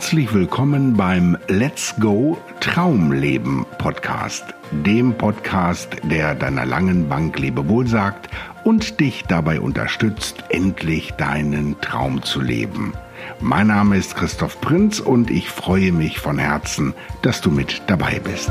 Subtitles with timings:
[0.00, 8.30] Herzlich willkommen beim Let's Go Traumleben Podcast, dem Podcast, der deiner langen Bank Lebewohl sagt
[8.64, 12.94] und dich dabei unterstützt, endlich deinen Traum zu leben.
[13.40, 18.20] Mein Name ist Christoph Prinz und ich freue mich von Herzen, dass du mit dabei
[18.20, 18.50] bist.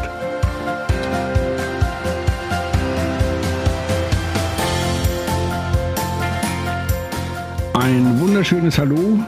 [7.73, 9.25] Ein wunderschönes Hallo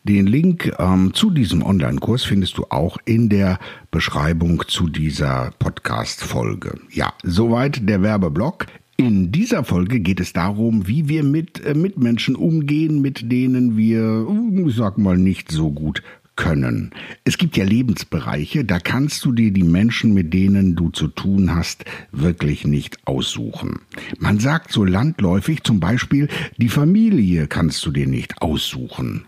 [0.06, 3.58] Den Link ähm, zu diesem Online-Kurs findest du auch in der
[3.90, 6.78] Beschreibung zu dieser Podcast-Folge.
[6.92, 8.66] Ja, soweit der Werbeblock.
[8.96, 14.28] In dieser Folge geht es darum, wie wir mit äh, Mitmenschen umgehen, mit denen wir,
[14.30, 16.04] äh, ich sag mal, nicht so gut
[16.36, 16.92] können.
[17.24, 21.54] Es gibt ja Lebensbereiche, da kannst du dir die Menschen, mit denen du zu tun
[21.56, 23.82] hast, wirklich nicht aussuchen.
[24.18, 29.26] Man sagt so landläufig zum Beispiel, die Familie kannst du dir nicht aussuchen.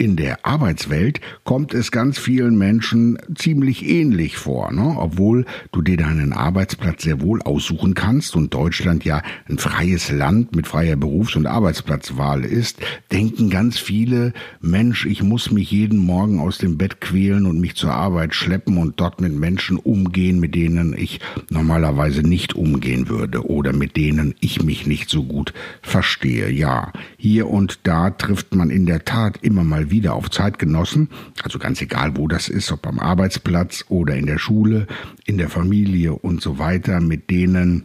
[0.00, 4.94] In der Arbeitswelt kommt es ganz vielen Menschen ziemlich ähnlich vor, ne?
[4.96, 10.54] obwohl du dir deinen Arbeitsplatz sehr wohl aussuchen kannst und Deutschland ja ein freies Land
[10.54, 12.78] mit freier Berufs- und Arbeitsplatzwahl ist,
[13.10, 17.74] denken ganz viele, Mensch, ich muss mich jeden Morgen aus dem Bett quälen und mich
[17.74, 21.18] zur Arbeit schleppen und dort mit Menschen umgehen, mit denen ich
[21.50, 26.50] normalerweise nicht umgehen würde oder mit denen ich mich nicht so gut verstehe.
[26.50, 31.08] Ja, hier und da trifft man in der Tat immer mal wieder auf Zeitgenossen,
[31.42, 34.86] also ganz egal, wo das ist, ob am Arbeitsplatz oder in der Schule,
[35.26, 37.84] in der Familie und so weiter, mit denen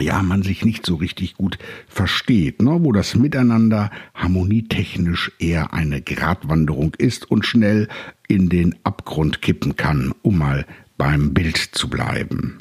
[0.00, 2.78] ja, man sich nicht so richtig gut versteht, ne?
[2.80, 7.88] wo das Miteinander harmonietechnisch eher eine Gratwanderung ist und schnell
[8.26, 12.58] in den Abgrund kippen kann, um mal beim Bild zu bleiben.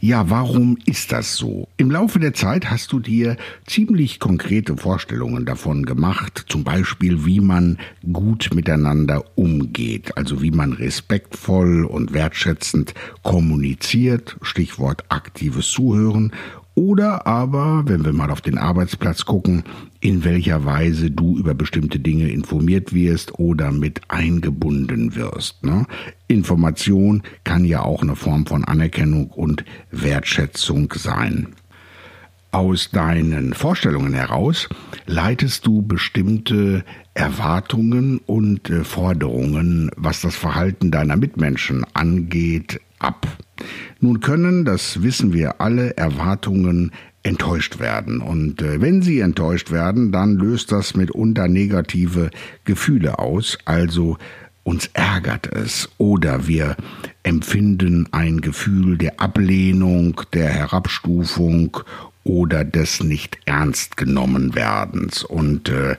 [0.00, 1.68] Ja, warum ist das so?
[1.76, 3.36] Im Laufe der Zeit hast du dir
[3.66, 7.78] ziemlich konkrete Vorstellungen davon gemacht, zum Beispiel wie man
[8.12, 16.32] gut miteinander umgeht, also wie man respektvoll und wertschätzend kommuniziert, Stichwort aktives Zuhören
[16.74, 19.62] oder aber, wenn wir mal auf den Arbeitsplatz gucken,
[20.00, 25.64] in welcher Weise du über bestimmte Dinge informiert wirst oder mit eingebunden wirst.
[25.64, 25.86] Ne?
[26.26, 31.54] Information kann ja auch eine Form von Anerkennung und Wertschätzung sein.
[32.50, 34.68] Aus deinen Vorstellungen heraus
[35.06, 43.23] leitest du bestimmte Erwartungen und äh, Forderungen, was das Verhalten deiner Mitmenschen angeht, ab.
[44.04, 46.92] Nun können, das wissen wir alle, Erwartungen
[47.22, 48.20] enttäuscht werden.
[48.20, 52.28] Und äh, wenn sie enttäuscht werden, dann löst das mitunter negative
[52.66, 53.56] Gefühle aus.
[53.64, 54.18] Also
[54.62, 56.76] uns ärgert es oder wir
[57.22, 61.78] empfinden ein Gefühl der Ablehnung, der Herabstufung
[62.24, 65.24] oder des nicht ernst genommen werdens.
[65.24, 65.96] Und äh,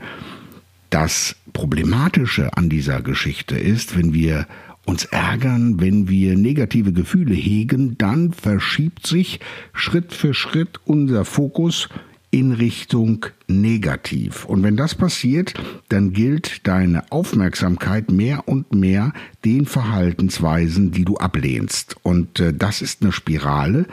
[0.91, 4.45] das Problematische an dieser Geschichte ist, wenn wir
[4.85, 9.39] uns ärgern, wenn wir negative Gefühle hegen, dann verschiebt sich
[9.73, 11.89] Schritt für Schritt unser Fokus
[12.31, 14.43] in Richtung negativ.
[14.43, 15.53] Und wenn das passiert,
[15.87, 19.13] dann gilt deine Aufmerksamkeit mehr und mehr
[19.45, 21.95] den Verhaltensweisen, die du ablehnst.
[22.03, 23.85] Und äh, das ist eine Spirale,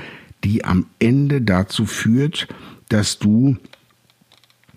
[0.42, 2.48] die am Ende dazu führt,
[2.88, 3.56] dass du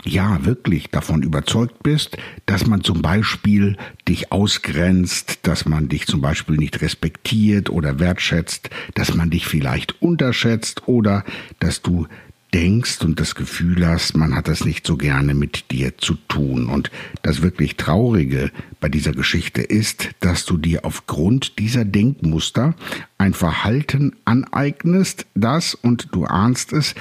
[0.07, 6.21] ja wirklich davon überzeugt bist, dass man zum Beispiel dich ausgrenzt, dass man dich zum
[6.21, 11.23] Beispiel nicht respektiert oder wertschätzt, dass man dich vielleicht unterschätzt oder
[11.59, 12.07] dass du
[12.55, 16.67] denkst und das Gefühl hast, man hat das nicht so gerne mit dir zu tun.
[16.67, 16.89] Und
[17.21, 18.49] das wirklich Traurige
[18.79, 22.73] bei dieser Geschichte ist, dass du dir aufgrund dieser Denkmuster
[23.17, 26.95] ein Verhalten aneignest, das, und du ahnst es,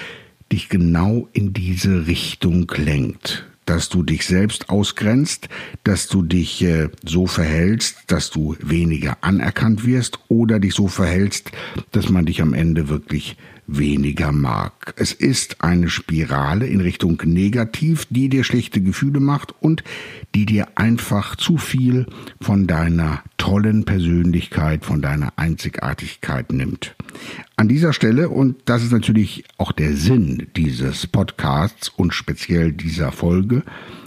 [0.53, 3.47] dich genau in diese Richtung lenkt.
[3.67, 5.49] dass du dich selbst ausgrenzt,
[5.85, 11.51] dass du dich äh, so verhältst, dass du weniger anerkannt wirst oder dich so verhältst,
[11.91, 14.95] dass man dich am Ende wirklich weniger mag.
[14.97, 19.83] Es ist eine Spirale in Richtung negativ, die dir schlechte Gefühle macht und
[20.35, 22.07] die dir einfach zu viel
[22.41, 26.97] von deiner tollen Persönlichkeit, von deiner Einzigartigkeit nimmt.
[27.57, 33.13] An dieser Stelle, und das ist natürlich auch der Sinn dieses Podcasts und speziell dieser
[33.13, 33.63] Folge,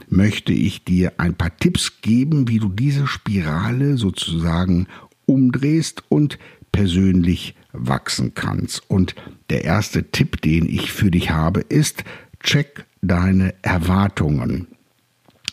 [0.09, 4.87] möchte ich dir ein paar Tipps geben, wie du diese Spirale sozusagen
[5.27, 6.39] umdrehst und
[6.71, 8.89] persönlich wachsen kannst.
[8.89, 9.13] Und
[9.51, 12.03] der erste Tipp, den ich für dich habe, ist,
[12.39, 14.65] check deine Erwartungen.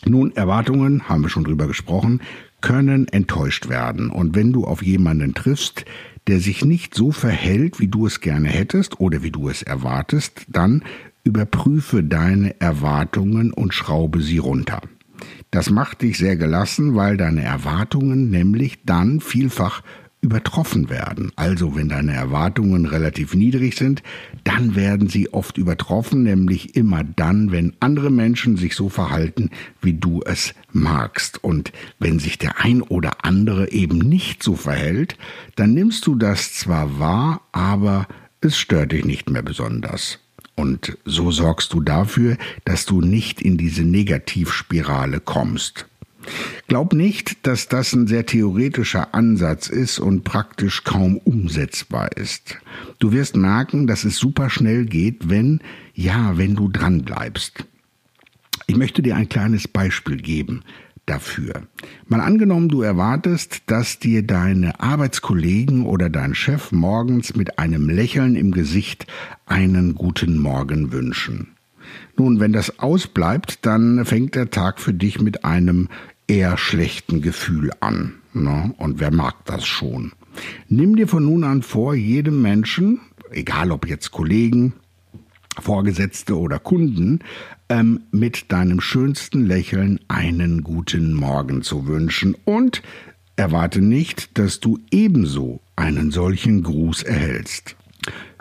[0.05, 2.21] Nun, Erwartungen, haben wir schon drüber gesprochen,
[2.65, 4.09] können enttäuscht werden.
[4.09, 5.85] Und wenn du auf jemanden triffst,
[6.25, 10.47] der sich nicht so verhält, wie du es gerne hättest oder wie du es erwartest,
[10.47, 10.83] dann
[11.23, 14.81] überprüfe deine Erwartungen und schraube sie runter.
[15.51, 19.83] Das macht dich sehr gelassen, weil deine Erwartungen nämlich dann vielfach
[20.25, 21.31] übertroffen werden.
[21.35, 24.01] Also wenn deine Erwartungen relativ niedrig sind,
[24.43, 29.51] dann werden sie oft übertroffen, nämlich immer dann, wenn andere Menschen sich so verhalten,
[29.81, 31.43] wie du es magst.
[31.43, 35.15] Und wenn sich der ein oder andere eben nicht so verhält,
[35.55, 38.07] dann nimmst du das zwar wahr, aber
[38.41, 40.17] es stört dich nicht mehr besonders.
[40.55, 45.85] Und so sorgst du dafür, dass du nicht in diese Negativspirale kommst.
[46.67, 52.57] Glaub nicht, dass das ein sehr theoretischer Ansatz ist und praktisch kaum umsetzbar ist.
[52.99, 55.59] Du wirst merken, dass es super schnell geht, wenn,
[55.93, 57.65] ja, wenn du dran bleibst.
[58.67, 60.63] Ich möchte dir ein kleines Beispiel geben
[61.05, 61.63] dafür.
[62.07, 68.35] Mal angenommen, du erwartest, dass dir deine Arbeitskollegen oder dein Chef morgens mit einem Lächeln
[68.35, 69.05] im Gesicht
[69.45, 71.49] einen guten Morgen wünschen.
[72.17, 75.89] Nun, wenn das ausbleibt, dann fängt der Tag für dich mit einem
[76.27, 78.15] eher schlechten Gefühl an.
[78.33, 78.73] Ne?
[78.77, 80.11] Und wer mag das schon?
[80.67, 82.99] Nimm dir von nun an vor, jedem Menschen,
[83.31, 84.73] egal ob jetzt Kollegen,
[85.59, 87.19] Vorgesetzte oder Kunden,
[87.69, 92.81] ähm, mit deinem schönsten Lächeln einen guten Morgen zu wünschen und
[93.37, 97.75] erwarte nicht, dass du ebenso einen solchen Gruß erhältst.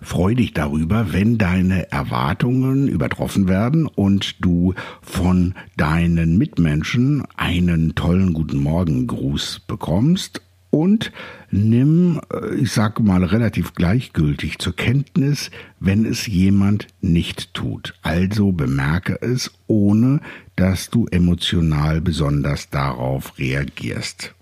[0.02, 8.34] Freu dich darüber, wenn deine Erwartungen übertroffen werden und du von deinen Mitmenschen einen tollen
[8.34, 10.42] guten Morgen Gruß bekommst
[10.74, 11.12] und
[11.52, 17.94] nimm, äh, ich sage mal relativ gleichgültig zur Kenntnis, wenn es jemand nicht tut.
[18.02, 20.20] Also bemerke es, ohne
[20.56, 24.34] dass du emotional besonders darauf reagierst.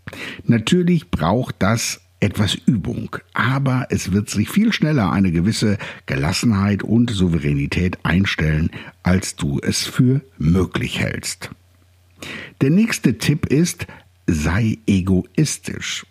[0.46, 5.76] Natürlich braucht das etwas Übung, aber es wird sich viel schneller eine gewisse
[6.06, 8.70] Gelassenheit und Souveränität einstellen,
[9.02, 11.50] als du es für möglich hältst.
[12.60, 13.86] Der nächste Tipp ist,
[14.26, 16.06] sei egoistisch.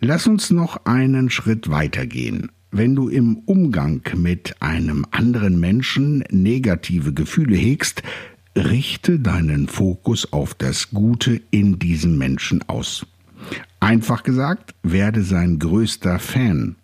[0.00, 2.50] Lass uns noch einen Schritt weitergehen.
[2.70, 8.02] Wenn du im Umgang mit einem anderen Menschen negative Gefühle hegst,
[8.56, 13.06] richte deinen Fokus auf das Gute in diesem Menschen aus.
[13.84, 16.76] Einfach gesagt, werde sein größter Fan.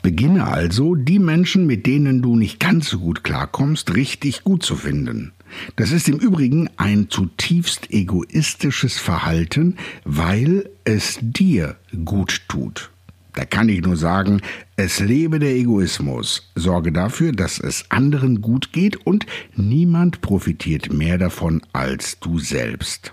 [0.00, 4.74] Beginne also, die Menschen, mit denen du nicht ganz so gut klarkommst, richtig gut zu
[4.74, 5.32] finden.
[5.76, 9.76] Das ist im Übrigen ein zutiefst egoistisches Verhalten,
[10.06, 11.76] weil es dir
[12.06, 12.90] gut tut.
[13.34, 14.40] Da kann ich nur sagen,
[14.76, 16.50] es lebe der Egoismus.
[16.54, 19.26] Sorge dafür, dass es anderen gut geht und
[19.56, 23.12] niemand profitiert mehr davon als du selbst.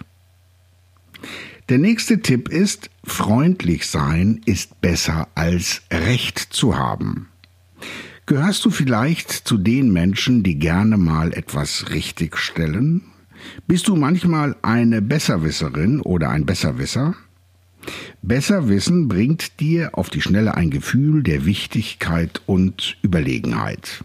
[1.71, 7.29] Der nächste Tipp ist, freundlich sein ist besser als Recht zu haben.
[8.25, 13.03] Gehörst du vielleicht zu den Menschen, die gerne mal etwas richtigstellen?
[13.67, 17.15] Bist du manchmal eine Besserwisserin oder ein Besserwisser?
[18.21, 24.03] Besserwissen bringt dir auf die Schnelle ein Gefühl der Wichtigkeit und Überlegenheit.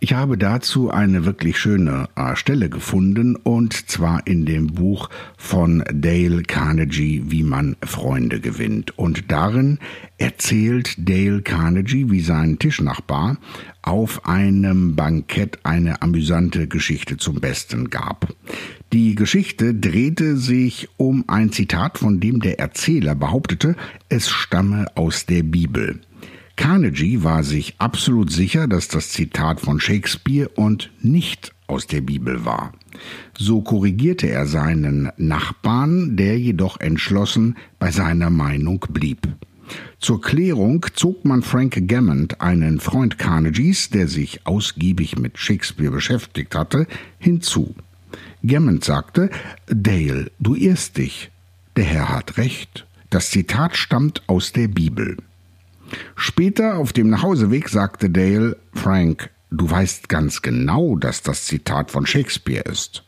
[0.00, 5.82] Ich habe dazu eine wirklich schöne äh, Stelle gefunden und zwar in dem Buch von
[5.92, 8.96] Dale Carnegie, wie man Freunde gewinnt.
[8.96, 9.80] Und darin
[10.16, 13.38] erzählt Dale Carnegie, wie sein Tischnachbar
[13.82, 18.32] auf einem Bankett eine amüsante Geschichte zum Besten gab.
[18.92, 23.74] Die Geschichte drehte sich um ein Zitat, von dem der Erzähler behauptete,
[24.08, 26.00] es stamme aus der Bibel.
[26.58, 32.44] Carnegie war sich absolut sicher, dass das Zitat von Shakespeare und nicht aus der Bibel
[32.44, 32.72] war.
[33.38, 39.28] So korrigierte er seinen Nachbarn, der jedoch entschlossen bei seiner Meinung blieb.
[40.00, 46.56] Zur Klärung zog man Frank Gammond, einen Freund Carnegies, der sich ausgiebig mit Shakespeare beschäftigt
[46.56, 46.88] hatte,
[47.20, 47.76] hinzu.
[48.42, 49.30] Gammond sagte,
[49.68, 51.30] Dale, du irrst dich.
[51.76, 52.84] Der Herr hat recht.
[53.10, 55.18] Das Zitat stammt aus der Bibel.
[56.16, 62.06] Später auf dem Nachhauseweg sagte Dale, Frank, du weißt ganz genau, dass das Zitat von
[62.06, 63.04] Shakespeare ist.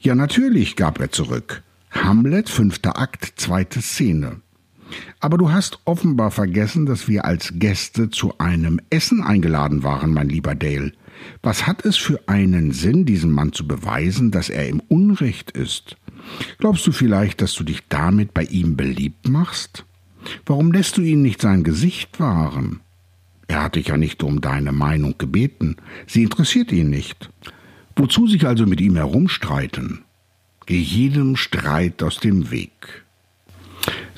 [0.00, 1.62] Ja, natürlich, gab er zurück.
[1.90, 4.40] Hamlet, fünfter Akt, zweite Szene.
[5.20, 10.28] Aber du hast offenbar vergessen, dass wir als Gäste zu einem Essen eingeladen waren, mein
[10.28, 10.92] lieber Dale.
[11.42, 15.96] Was hat es für einen Sinn, diesem Mann zu beweisen, dass er im Unrecht ist?
[16.58, 19.84] Glaubst du vielleicht, dass du dich damit bei ihm beliebt machst?
[20.46, 22.80] Warum lässt du ihn nicht sein Gesicht wahren?
[23.46, 27.30] Er hat dich ja nicht um deine Meinung gebeten, sie interessiert ihn nicht.
[27.96, 30.04] Wozu sich also mit ihm herumstreiten?
[30.66, 33.04] Geh jedem Streit aus dem Weg.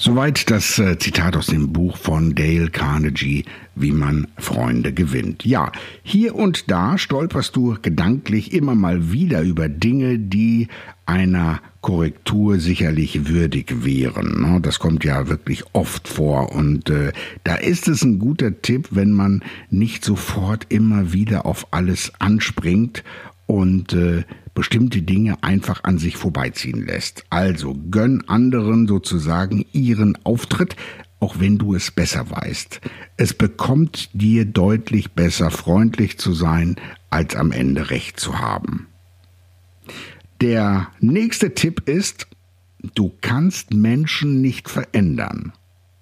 [0.02, 5.45] Soweit das äh, Zitat aus dem Buch von Dale Carnegie, wie man Freunde gewinnt.
[5.45, 10.69] Ja, hier und da stolperst du gedanklich immer mal wieder über Dinge, die
[11.04, 14.40] einer Korrektur sicherlich würdig wären.
[14.40, 14.62] Ne?
[14.62, 17.12] Das kommt ja wirklich oft vor und äh,
[17.45, 23.04] da ist es ein guter Tipp, wenn man nicht sofort immer wieder auf alles anspringt
[23.45, 24.25] und äh,
[24.61, 27.25] bestimmte Dinge einfach an sich vorbeiziehen lässt.
[27.31, 30.76] Also gönn anderen sozusagen ihren Auftritt,
[31.19, 32.83] auch wenn du es besser weißt.
[33.17, 36.76] Es bekommt dir deutlich besser, freundlich zu sein,
[37.09, 38.88] als am Ende recht zu haben.
[40.43, 42.26] Der nächste Tipp ist,
[42.95, 45.55] du kannst Menschen nicht verändern.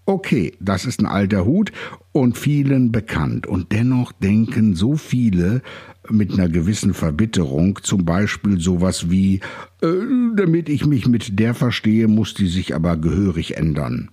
[0.04, 1.70] Okay, das ist ein alter Hut
[2.10, 3.46] und vielen bekannt.
[3.46, 5.62] Und dennoch denken so viele
[6.10, 9.40] mit einer gewissen Verbitterung, zum Beispiel sowas wie,
[9.82, 9.88] äh,
[10.34, 14.10] damit ich mich mit der verstehe, muss die sich aber gehörig ändern.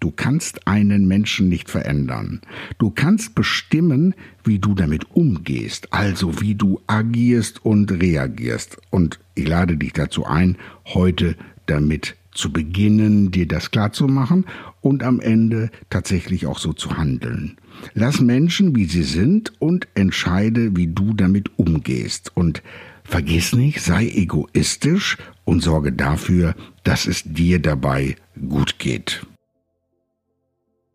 [0.00, 2.40] Du kannst einen Menschen nicht verändern.
[2.78, 4.14] Du kannst bestimmen,
[4.44, 8.78] wie du damit umgehst, also wie du agierst und reagierst.
[8.90, 11.34] Und ich lade dich dazu ein, heute
[11.66, 14.44] damit zu beginnen, dir das klarzumachen
[14.80, 17.56] und am Ende tatsächlich auch so zu handeln.
[17.94, 22.32] Lass Menschen, wie sie sind und entscheide, wie du damit umgehst.
[22.34, 22.62] Und
[23.04, 26.54] vergiss nicht, sei egoistisch und sorge dafür,
[26.84, 28.16] dass es dir dabei
[28.48, 29.26] gut geht.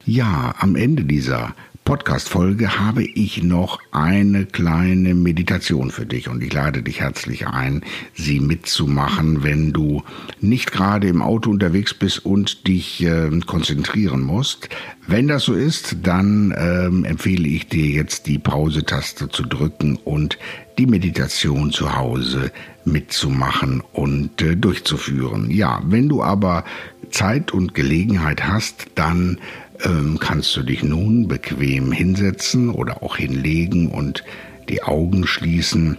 [0.06, 1.56] Ja, am Ende dieser
[1.94, 7.84] Podcast-Folge habe ich noch eine kleine Meditation für dich und ich lade dich herzlich ein,
[8.16, 10.02] sie mitzumachen, wenn du
[10.42, 14.70] nicht gerade im Auto unterwegs bist und dich äh, konzentrieren musst.
[15.06, 20.40] Wenn das so ist, dann ähm, empfehle ich dir jetzt die Pause-Taste zu drücken und
[20.80, 22.52] die Meditation zu Hause
[22.86, 25.52] mitzumachen und äh, durchzuführen.
[25.52, 26.64] Ja, wenn du aber
[27.12, 29.38] Zeit und Gelegenheit hast, dann
[29.84, 34.24] ähm, kannst du dich nun bequem hinsetzen oder auch hinlegen und
[34.70, 35.98] die Augen schließen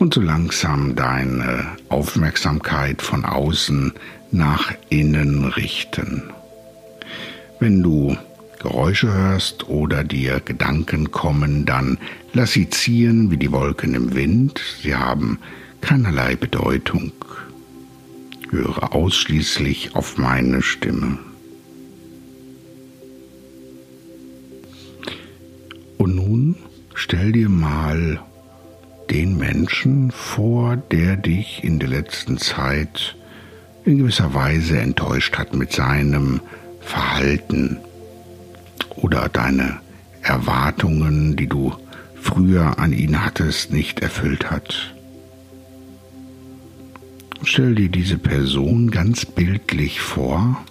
[0.00, 3.92] und so langsam deine Aufmerksamkeit von außen
[4.30, 6.30] nach innen richten.
[7.58, 8.16] Wenn du
[8.58, 11.98] Geräusche hörst oder dir Gedanken kommen, dann
[12.32, 15.38] lass sie ziehen wie die Wolken im Wind, sie haben
[15.80, 17.12] keinerlei Bedeutung.
[18.50, 21.18] Höre ausschließlich auf meine Stimme.
[26.00, 26.56] Und nun
[26.94, 28.22] stell dir mal
[29.10, 33.16] den Menschen vor, der dich in der letzten Zeit
[33.84, 36.40] in gewisser Weise enttäuscht hat mit seinem
[36.80, 37.80] Verhalten
[38.96, 39.80] oder deine
[40.22, 41.74] Erwartungen, die du
[42.14, 44.94] früher an ihn hattest, nicht erfüllt hat.
[47.42, 50.64] Stell dir diese Person ganz bildlich vor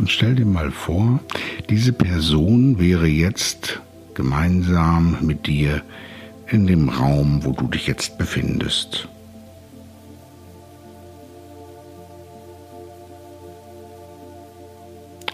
[0.00, 1.20] und stell dir mal vor,
[1.68, 3.80] diese Person wäre jetzt
[4.14, 5.82] gemeinsam mit dir
[6.48, 9.08] in dem Raum, wo du dich jetzt befindest.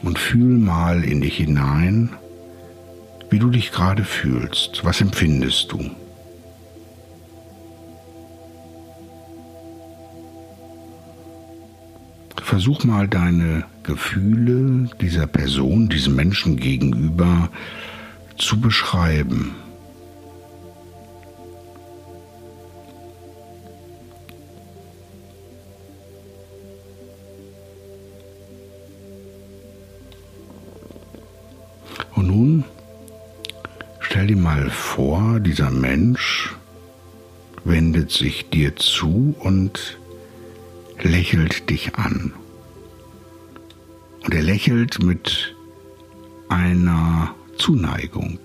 [0.03, 2.11] Und fühl mal in dich hinein,
[3.31, 4.85] wie du dich gerade fühlst.
[4.85, 5.91] Was empfindest du?
[12.55, 17.51] Versuch mal deine Gefühle dieser Person, diesem Menschen gegenüber
[18.39, 19.57] zu beschreiben.
[32.15, 32.65] Und nun
[33.99, 36.55] stell dir mal vor, dieser Mensch
[37.65, 39.99] wendet sich dir zu und
[41.03, 42.33] lächelt dich an.
[44.25, 45.55] Und er lächelt mit
[46.49, 48.39] einer Zuneigung.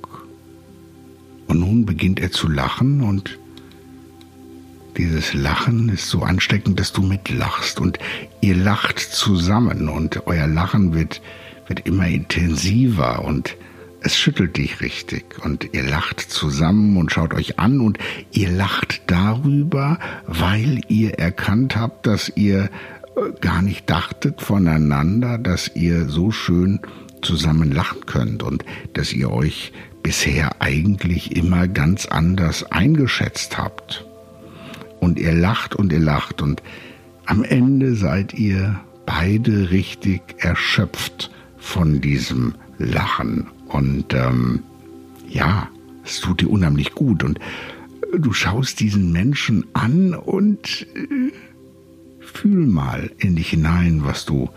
[1.48, 3.40] Und nun beginnt er zu lachen und
[4.98, 7.98] dieses Lachen ist so ansteckend, dass du mitlachst und
[8.42, 11.22] ihr lacht zusammen und euer Lachen wird,
[11.68, 13.56] wird immer intensiver und
[14.02, 17.98] es schüttelt dich richtig und ihr lacht zusammen und schaut euch an und
[18.32, 22.70] ihr lacht darüber, weil ihr erkannt habt, dass ihr
[23.42, 26.80] gar nicht dachtet voneinander, dass ihr so schön
[27.22, 29.74] zusammen lachen könnt und dass ihr euch
[30.04, 34.06] bisher eigentlich immer ganz anders eingeschätzt habt.
[35.00, 36.62] Und ihr lacht und ihr lacht und
[37.26, 44.64] am Ende seid ihr beide richtig erschöpft von diesem Lachen und ähm,
[45.28, 45.70] ja,
[46.04, 47.24] es tut dir unheimlich gut.
[47.24, 47.40] Und
[48.18, 51.32] du schaust diesen Menschen an und äh,
[52.30, 54.50] fühl mal in dich hinein, was du,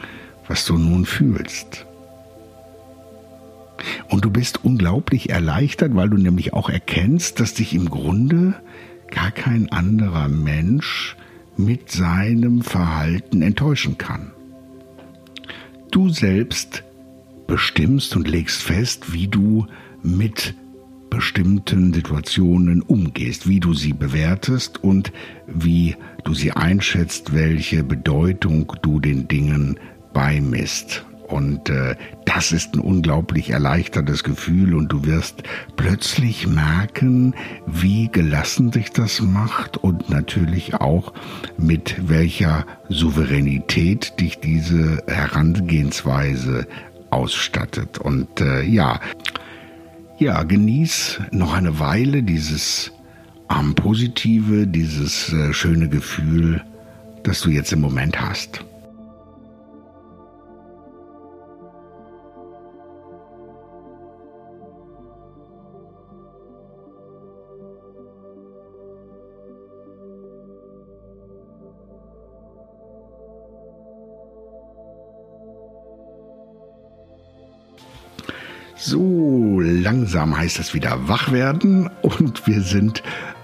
[0.49, 1.87] was du nun fühlst.
[4.09, 8.55] Und du bist unglaublich erleichtert, weil du nämlich auch erkennst, dass dich im Grunde
[9.11, 11.17] gar kein anderer Mensch
[11.57, 14.33] mit seinem Verhalten enttäuschen kann.
[15.91, 16.85] Du selbst
[17.47, 19.67] bestimmst und legst fest, wie du
[20.03, 20.55] mit
[21.13, 25.13] bestimmten Situationen umgehst, wie du sie bewertest und
[25.47, 29.79] wie du sie einschätzt, welche Bedeutung du den Dingen
[30.15, 31.05] beimisst.
[31.29, 35.43] Und äh, das ist ein unglaublich erleichtertes Gefühl und du wirst
[35.77, 37.35] plötzlich merken,
[37.67, 41.13] wie gelassen sich das macht und natürlich auch
[41.59, 46.67] mit welcher Souveränität dich diese Herangehensweise
[47.13, 47.99] ausstattet.
[47.99, 48.99] Und äh, ja,
[50.23, 52.93] ja, genieß noch eine Weile dieses
[53.51, 56.63] ähm, positive, dieses äh, schöne Gefühl,
[57.25, 58.65] das du jetzt im Moment hast.
[78.77, 79.42] So
[79.83, 83.03] langsam heißt es wieder wach werden und wir sind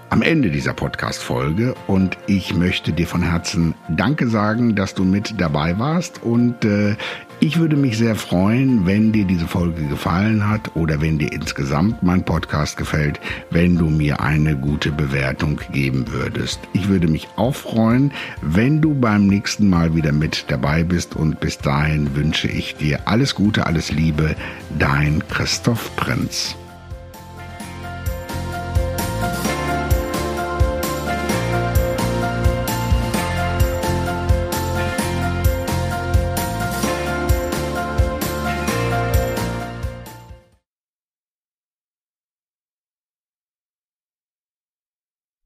[0.09, 5.39] am Ende dieser Podcast-Folge und ich möchte dir von Herzen Danke sagen, dass du mit
[5.39, 6.95] dabei warst und äh,
[7.41, 12.03] ich würde mich sehr freuen, wenn dir diese Folge gefallen hat oder wenn dir insgesamt
[12.03, 16.59] mein Podcast gefällt, wenn du mir eine gute Bewertung geben würdest.
[16.73, 21.39] Ich würde mich auch freuen, wenn du beim nächsten Mal wieder mit dabei bist und
[21.39, 24.35] bis dahin wünsche ich dir alles Gute, alles Liebe,
[24.77, 26.55] dein Christoph Prinz.